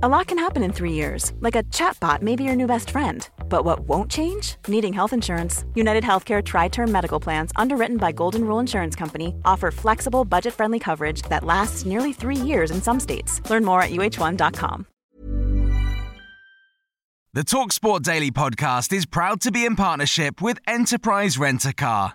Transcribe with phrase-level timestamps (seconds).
[0.00, 2.90] A lot can happen in three years, like a chatbot may be your new best
[2.90, 3.28] friend.
[3.48, 4.54] But what won't change?
[4.68, 5.64] Needing health insurance.
[5.74, 10.54] United Healthcare Tri Term Medical Plans, underwritten by Golden Rule Insurance Company, offer flexible, budget
[10.54, 13.42] friendly coverage that lasts nearly three years in some states.
[13.50, 14.86] Learn more at uh1.com.
[17.32, 22.14] The Talksport Daily podcast is proud to be in partnership with Enterprise Rent a Car.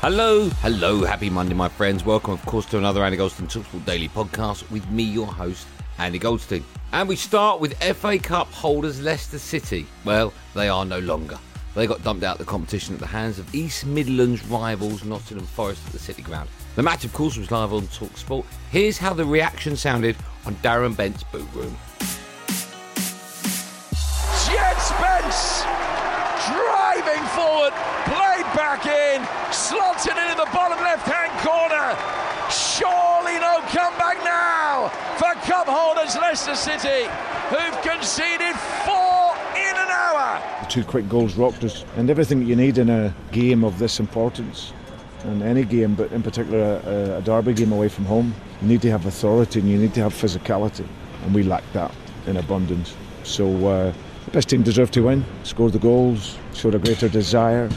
[0.00, 2.04] Hello, hello, happy Monday, my friends.
[2.04, 5.66] Welcome, of course, to another Andy Goldstein Talksport Daily podcast with me, your host,
[5.98, 6.64] Andy Goldstein.
[6.92, 9.88] And we start with FA Cup holders Leicester City.
[10.04, 11.36] Well, they are no longer.
[11.74, 15.46] They got dumped out of the competition at the hands of East Midlands rivals Nottingham
[15.46, 16.48] Forest at the City Ground.
[16.76, 18.44] The match, of course, was live on Talksport.
[18.70, 20.14] Here's how the reaction sounded
[20.46, 21.76] on Darren Bent's boot room.
[28.78, 31.96] Played back in, slotted into the bottom left hand corner.
[32.50, 37.08] Surely no comeback now for cup holders Leicester City,
[37.50, 40.42] who've conceded four in an hour.
[40.62, 43.78] The two quick goals rocked us, and everything that you need in a game of
[43.78, 44.72] this importance,
[45.24, 48.82] and any game, but in particular a, a derby game away from home, you need
[48.82, 50.86] to have authority and you need to have physicality,
[51.24, 51.94] and we lacked that
[52.26, 52.94] in abundance.
[53.24, 53.92] So uh,
[54.24, 57.68] the best team deserved to win, scored the goals, showed a greater desire,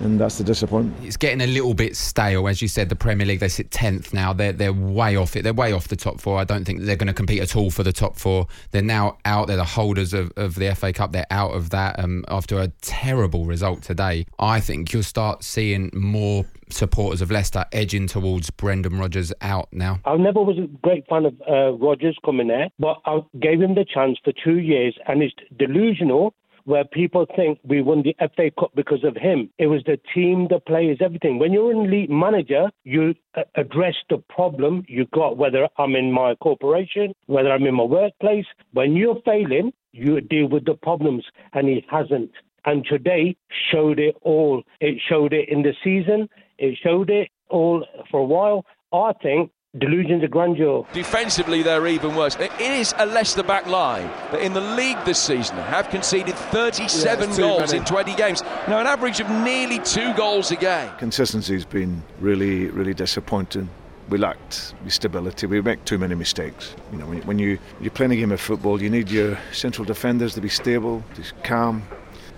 [0.00, 1.04] and that's the disappointment.
[1.04, 2.88] It's getting a little bit stale, as you said.
[2.88, 4.32] The Premier League they sit tenth now.
[4.32, 5.42] They're they're way off it.
[5.42, 6.38] They're way off the top four.
[6.38, 8.46] I don't think they're going to compete at all for the top four.
[8.70, 9.48] They're now out.
[9.48, 11.12] They're the holders of, of the FA Cup.
[11.12, 14.26] They're out of that um, after a terrible result today.
[14.38, 20.00] I think you'll start seeing more supporters of Leicester edging towards Brendan Rodgers out now.
[20.04, 23.74] I never was a great fan of uh, Rodgers coming there, but I gave him
[23.74, 26.34] the chance for two years, and it's delusional
[26.64, 29.50] where people think we won the FA Cup because of him.
[29.58, 31.38] It was the team, the players, everything.
[31.38, 33.14] When you're an elite manager, you
[33.54, 38.46] address the problem you got, whether I'm in my corporation, whether I'm in my workplace.
[38.72, 42.30] When you're failing, you deal with the problems, and he hasn't.
[42.64, 43.36] And today
[43.72, 44.62] showed it all.
[44.80, 46.28] It showed it in the season.
[46.58, 48.64] It showed it all for a while.
[48.92, 50.84] I think delusions of grandeur.
[50.92, 52.36] Defensively, they're even worse.
[52.36, 57.30] It is a Leicester back line that in the league this season have conceded 37
[57.30, 58.42] Yeah, goals in 20 games.
[58.66, 60.90] Now, an average of nearly two goals a game.
[60.98, 63.68] Consistency's been really, really disappointing.
[64.08, 65.46] We lacked stability.
[65.46, 66.74] We make too many mistakes.
[66.90, 69.38] You know, when you, when you you're playing a game of football, you need your
[69.52, 71.84] central defenders to be stable, to be calm,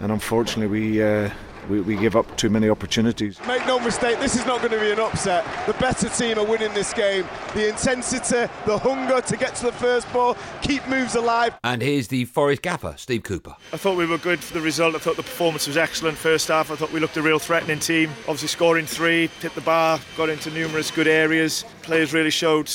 [0.01, 1.03] and unfortunately, we.
[1.03, 1.31] Uh,
[1.69, 3.39] we, we give up too many opportunities.
[3.47, 5.45] Make no mistake, this is not going to be an upset.
[5.67, 7.27] The better team are winning this game.
[7.55, 11.55] The intensity, the hunger to get to the first ball, keep moves alive.
[11.65, 13.55] And here's the Forest gaffer, Steve Cooper.
[13.73, 14.95] I thought we were good for the result.
[14.95, 16.71] I thought the performance was excellent first half.
[16.71, 18.11] I thought we looked a real threatening team.
[18.23, 21.65] Obviously scoring three, hit the bar, got into numerous good areas.
[21.83, 22.71] Players really showed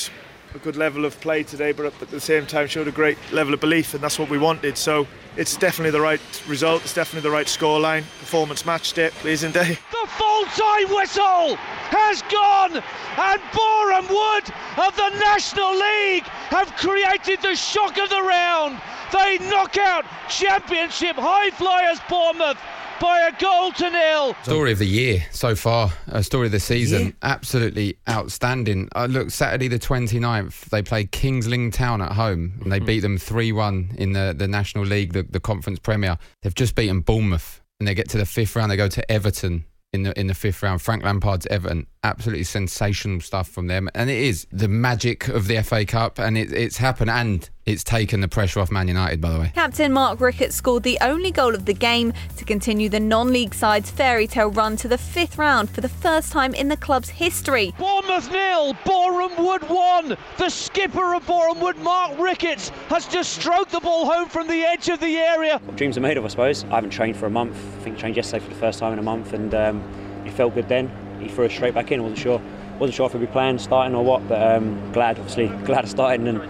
[0.57, 3.53] a good level of play today, but at the same time showed a great level
[3.53, 4.78] of belief, and that's what we wanted.
[4.78, 6.81] So it's definitely the right result.
[6.81, 8.01] It's definitely the right scoreline.
[8.19, 9.13] Performance matched it.
[9.13, 9.78] Pleasing day.
[9.91, 11.56] The full time whistle
[11.94, 14.45] has gone, and Boreham Wood
[14.84, 18.81] of the National League have created the shock of the round.
[19.13, 22.57] They knock out Championship high flyers Bournemouth
[22.99, 24.35] by a goal to nil.
[24.43, 28.89] Story of the year so far, a story of the season, absolutely outstanding.
[28.95, 33.01] Uh, look, Saturday the 29th, they played King's Lynn Town at home and they beat
[33.01, 36.17] them 3 1 in the, the National League, the, the Conference Premier.
[36.41, 39.65] They've just beaten Bournemouth and they get to the fifth round, they go to Everton.
[39.93, 44.09] In the in the fifth round, Frank Lampard's Everton, absolutely sensational stuff from them, and
[44.09, 48.22] it is the magic of the FA Cup, and it, it's happened, and it's taken
[48.22, 49.19] the pressure off Man United.
[49.19, 52.88] By the way, Captain Mark Ricketts scored the only goal of the game to continue
[52.88, 56.53] the non league side's fairy tale run to the fifth round for the first time
[56.53, 57.74] in the club's history.
[57.77, 60.18] Bournemouth nil, Boreham Wood one.
[60.38, 64.63] The skipper of Boreham Wood, Mark Ricketts, has just stroked the ball home from the
[64.63, 65.59] edge of the area.
[65.65, 66.63] What dreams are made of, I suppose.
[66.65, 67.57] I haven't trained for a month.
[67.80, 70.31] I think I trained yesterday for the first time in a month, and um, it
[70.31, 70.89] felt good then.
[71.19, 72.01] He threw us straight back in.
[72.01, 72.41] Wasn't sure,
[72.80, 75.88] wasn't sure if he'd be playing, starting or what, but um, glad, obviously, glad I
[75.89, 76.41] started and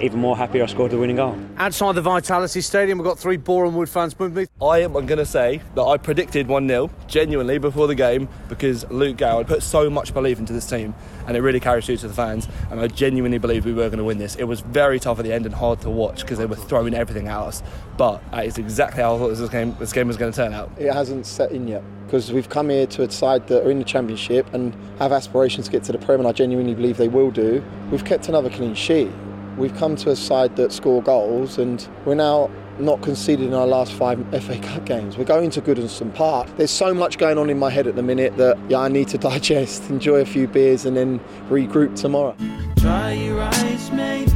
[0.00, 1.38] even more happy I scored the winning goal.
[1.56, 4.46] Outside the Vitality Stadium, we've got three Boreham Wood fans with me.
[4.62, 8.88] I am going to say that I predicted 1 0 genuinely before the game because
[8.90, 10.94] Luke Gale put so much belief into this team
[11.26, 12.48] and it really carried through to the fans.
[12.70, 14.36] And I genuinely believe we were going to win this.
[14.36, 16.94] It was very tough at the end and hard to watch because they were throwing
[16.94, 17.62] everything at us.
[17.96, 20.52] But that is exactly how I thought this game, this game was going to turn
[20.52, 20.70] out.
[20.78, 23.78] It hasn't set in yet because we've come here to a side that are in
[23.78, 27.08] the Championship and have aspirations to get to the Prem, and I genuinely believe they
[27.08, 27.64] will do.
[27.90, 29.10] We've kept another clean sheet.
[29.56, 33.66] We've come to a side that score goals, and we're now not conceded in our
[33.66, 35.16] last five FA Cup games.
[35.16, 36.48] We're going to Goodison Park.
[36.56, 39.08] There's so much going on in my head at the minute that yeah, I need
[39.08, 42.36] to digest, enjoy a few beers, and then regroup tomorrow.
[42.76, 44.28] Dry your eyes, mate.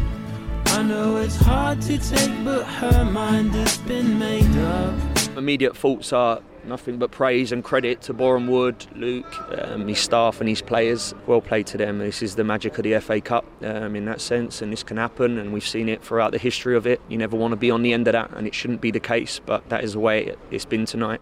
[0.66, 4.98] I know it's hard to take, but her mind has been made up.
[5.36, 10.40] Immediate thoughts are nothing but praise and credit to Boreham Wood, Luke, um, his staff
[10.40, 11.14] and his players.
[11.26, 11.98] Well played to them.
[11.98, 14.96] This is the magic of the FA Cup um, in that sense, and this can
[14.96, 17.00] happen, and we've seen it throughout the history of it.
[17.08, 19.00] You never want to be on the end of that, and it shouldn't be the
[19.00, 21.20] case, but that is the way it's been tonight.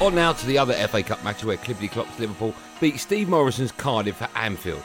[0.00, 3.72] On now to the other FA Cup match where Clippity Klopp's Liverpool beat Steve Morison's
[3.72, 4.82] Cardiff at Anfield.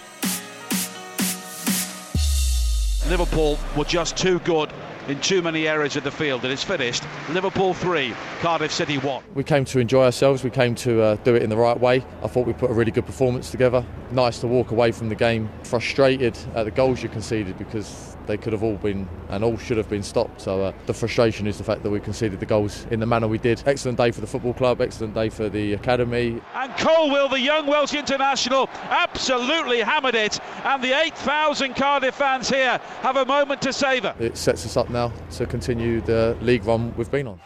[3.10, 4.72] Liverpool were just too good
[5.12, 7.04] in too many areas of the field and it's finished.
[7.30, 10.44] Liverpool 3 Cardiff City 1 we came to enjoy ourselves.
[10.44, 12.04] We came to uh, do it in the right way.
[12.24, 13.86] I thought we put a really good performance together.
[14.12, 18.38] Nice to walk away from the game frustrated at the goals you conceded because they
[18.38, 20.42] could have all been and all should have been stopped.
[20.42, 23.28] So uh, the frustration is the fact that we conceded the goals in the manner
[23.28, 23.64] we did.
[23.66, 26.42] Excellent day for the football club excellent day for the academy.
[26.54, 30.40] And Colwill the young Welsh international absolutely hammered it.
[30.64, 34.16] And the 8,000 Cardiff fans here have a moment to savour.
[34.20, 37.40] It sets us up now to continue the league run we've been on.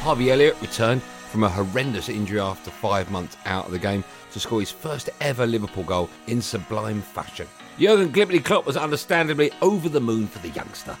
[0.00, 4.02] Harvey Elliott returned from a horrendous injury after five months out of the game
[4.32, 7.46] to score his first ever Liverpool goal in sublime fashion.
[7.78, 10.96] Jurgen Glippity Klopp was understandably over the moon for the youngster.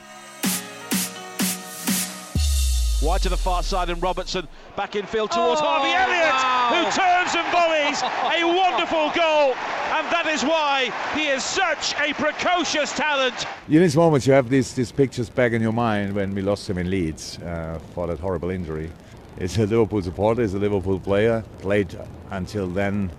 [3.00, 6.70] Wide to the far side and Robertson back in field towards oh, Harvey Elliott wow.
[6.74, 8.02] who turns and volleys
[8.34, 9.54] a wonderful goal
[9.94, 13.46] and that is why he is such a precocious talent.
[13.68, 16.68] In these moments you have these, these pictures back in your mind when we lost
[16.68, 18.90] him in Leeds uh, for that horrible injury.
[19.38, 21.96] He's a Liverpool supporter, he's a Liverpool player, played
[22.30, 23.10] until then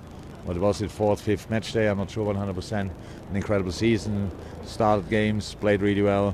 [0.45, 2.71] what was it, fourth, fifth match day, I'm not sure 100%.
[2.71, 2.91] An
[3.35, 4.31] incredible season,
[4.65, 6.33] started games, played really well,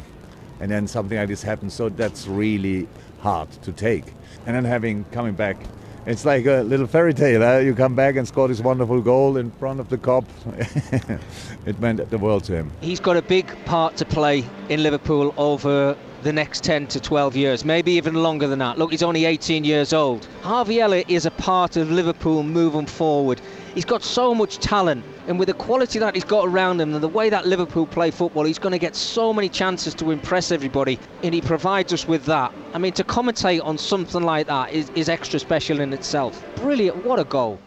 [0.62, 1.74] and then something like this happened.
[1.74, 2.88] So that's really
[3.20, 4.06] hard to take.
[4.46, 5.58] And then having coming back,
[6.06, 7.44] it's like a little fairy tale.
[7.44, 7.60] Eh?
[7.62, 10.26] You come back and score this wonderful goal in front of the Kop.
[11.66, 12.72] it meant the world to him.
[12.80, 17.36] He's got a big part to play in Liverpool over the next 10 to 12
[17.36, 18.80] years, maybe even longer than that.
[18.80, 20.28] Look, he's only 18 years old.
[20.42, 23.40] Harvey Elliott is a part of Liverpool moving forward.
[23.76, 27.04] He's got so much talent and with the quality that he's got around him and
[27.04, 30.52] the way that Liverpool play football, he's going to get so many chances to impress
[30.52, 32.52] everybody, and he provides us with that.
[32.74, 36.44] I mean, to commentate on something like that is, is extra special in itself.
[36.56, 37.60] Brilliant, what a goal.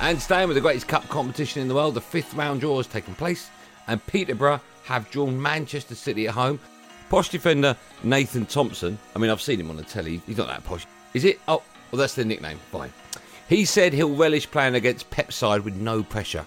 [0.00, 2.86] And staying with the greatest cup competition in the world, the fifth round draw has
[2.86, 3.48] taken place,
[3.86, 6.58] and Peterborough have drawn Manchester City at home.
[7.10, 10.64] Posh defender Nathan Thompson, I mean, I've seen him on the telly, he's not that
[10.64, 10.86] posh.
[11.12, 11.40] Is it?
[11.46, 12.90] Oh, well, that's the nickname, fine.
[13.50, 16.46] He said he'll relish playing against Pep's side with no pressure.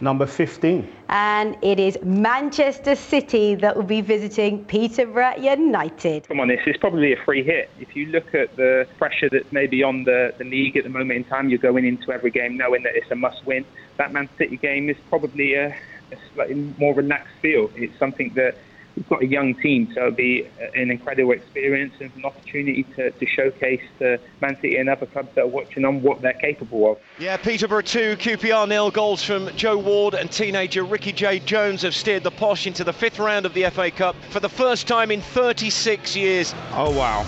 [0.00, 0.90] Number 15.
[1.08, 6.26] And it is Manchester City that will be visiting Peterborough United.
[6.26, 7.68] Come on, this is probably a free hit.
[7.78, 11.12] If you look at the pressure that's maybe on the, the league at the moment
[11.12, 13.64] in time, you're going into every game knowing that it's a must win.
[13.98, 17.70] That Man City game is probably a, a slightly more relaxed feel.
[17.74, 18.56] It's something that
[18.96, 23.10] we've got a young team, so it'll be an incredible experience and an opportunity to,
[23.10, 26.92] to showcase to Man City and other clubs that are watching on what they're capable
[26.92, 26.98] of.
[27.18, 28.90] Yeah, Peterborough 2, QPR nil.
[28.90, 31.38] Goals from Joe Ward and teenager Ricky J.
[31.40, 34.48] Jones have steered the Posh into the fifth round of the FA Cup for the
[34.48, 36.54] first time in 36 years.
[36.72, 37.26] Oh, wow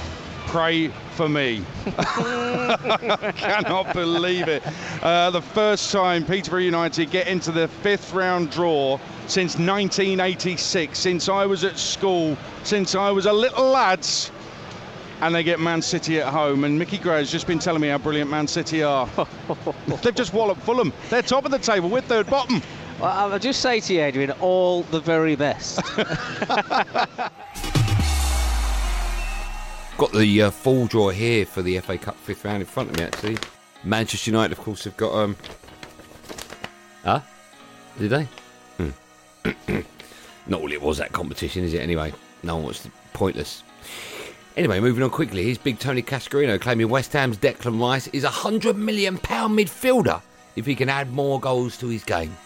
[0.53, 1.65] pray for me.
[1.87, 4.63] I cannot believe it.
[5.03, 11.31] Uh, the first time Peterborough United get into the fifth round draw since 1986, since
[11.31, 14.07] I was at school, since I was a little lad.
[15.23, 16.65] And they get Man City at home.
[16.65, 19.09] And Micky Gray has just been telling me how brilliant Man City are.
[20.03, 20.93] They've just walloped Fulham.
[21.09, 21.89] They're top of the table.
[21.89, 22.61] We're third bottom.
[23.01, 25.81] Well, I'll just say to you, Adrian, all the very best.
[29.99, 32.97] Got the uh, full draw here for the FA Cup fifth round in front of
[32.97, 33.37] me, actually.
[33.85, 35.13] Manchester United, of course, have got.
[35.15, 35.37] um.
[37.05, 37.21] Huh?
[37.99, 38.29] Did they?
[38.79, 38.91] Hmm.
[40.47, 41.81] Not all it was that competition, is it?
[41.81, 43.63] Anyway, no one was pointless.
[44.57, 48.29] Anyway, moving on quickly, here's big Tony Cascarino claiming West Ham's Declan Rice is a
[48.29, 50.21] £100 million midfielder
[50.57, 52.37] if he can add more goals to his game.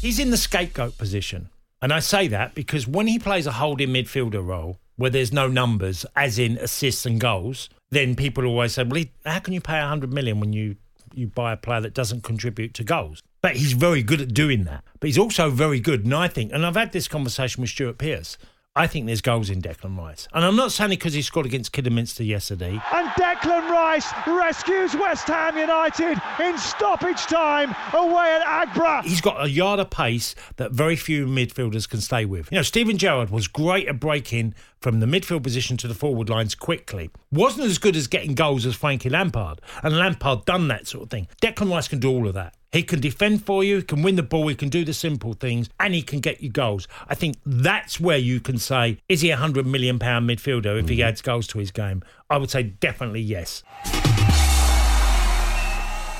[0.00, 1.48] He's in the scapegoat position.
[1.84, 5.48] And I say that because when he plays a holding midfielder role where there's no
[5.48, 9.80] numbers, as in assists and goals, then people always say, well, how can you pay
[9.80, 10.76] 100 million when you,
[11.12, 13.22] you buy a player that doesn't contribute to goals?
[13.42, 14.82] But he's very good at doing that.
[14.98, 17.98] But he's also very good, and I think, and I've had this conversation with Stuart
[17.98, 18.38] Pearce.
[18.76, 20.26] I think there's goals in Declan Rice.
[20.32, 22.80] And I'm not saying it because he scored against Kidderminster yesterday.
[22.92, 29.04] And Declan Rice rescues West Ham United in stoppage time away at Aggborough.
[29.04, 32.50] He's got a yard of pace that very few midfielders can stay with.
[32.50, 36.28] You know, Steven Gerrard was great at breaking from the midfield position to the forward
[36.28, 37.10] lines quickly.
[37.30, 39.60] Wasn't as good as getting goals as Frankie Lampard.
[39.84, 41.28] And Lampard done that sort of thing.
[41.40, 42.56] Declan Rice can do all of that.
[42.74, 45.34] He can defend for you, he can win the ball, he can do the simple
[45.34, 46.88] things, and he can get you goals.
[47.06, 50.96] I think that's where you can say, is he a £100 million midfielder if he
[50.96, 51.06] mm-hmm.
[51.06, 52.02] adds goals to his game?
[52.28, 53.62] I would say definitely yes.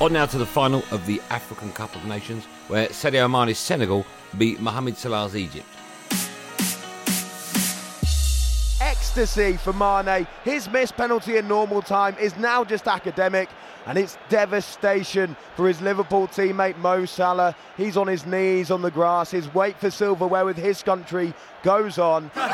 [0.01, 4.07] On now to the final of the African Cup of Nations, where Sadio Mane's Senegal
[4.39, 5.67] beat Mohamed Salah's Egypt.
[9.17, 10.27] Ecstasy for Mane.
[10.43, 13.49] His missed penalty in normal time is now just academic
[13.87, 17.55] and it's devastation for his Liverpool teammate Mo Salah.
[17.77, 19.31] He's on his knees on the grass.
[19.31, 22.29] His wait for silverware with his country goes on.
[22.35, 22.49] but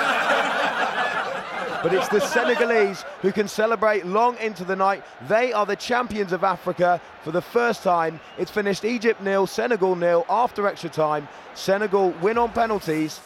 [1.95, 5.03] it's the Senegalese who can celebrate long into the night.
[5.29, 8.21] They are the champions of Africa for the first time.
[8.37, 11.27] It's finished Egypt nil, Senegal nil after extra time.
[11.55, 13.19] Senegal win on penalties.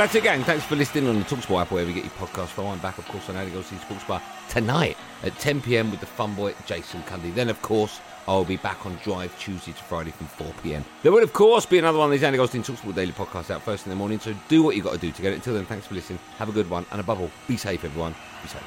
[0.00, 0.42] Well, that's it, gang.
[0.44, 2.68] Thanks for listening on the Talksport app, wherever you get your podcast from.
[2.68, 6.06] I'm back, of course, on Andy Goldstein Sports Bar tonight at 10 pm with the
[6.06, 7.34] fun boy Jason Cundy.
[7.34, 10.86] Then, of course, I'll be back on Drive Tuesday to Friday from 4 pm.
[11.02, 13.60] There will, of course, be another one of these Andy Goldstein Talksport daily podcasts out
[13.60, 14.18] first in the morning.
[14.18, 15.34] So do what you've got to do to get it.
[15.34, 16.18] Until then, thanks for listening.
[16.38, 16.86] Have a good one.
[16.92, 18.14] And above all, be safe, everyone.
[18.40, 18.62] Be safe.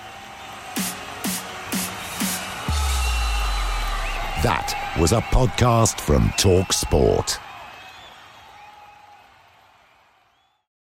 [4.43, 7.39] That was a podcast from Talksport.